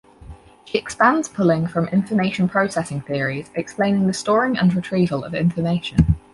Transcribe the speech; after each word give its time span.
She 0.65 0.79
expands 0.79 1.29
pulling 1.29 1.67
from 1.67 1.87
Information 1.89 2.49
processing 2.49 3.01
theories 3.01 3.51
explaining 3.53 4.07
the 4.07 4.13
storing 4.13 4.57
and 4.57 4.73
retrieval 4.73 5.23
of 5.23 5.35
information. 5.35 6.15